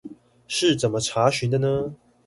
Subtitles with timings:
[0.47, 1.95] 是怎麼查詢的呢？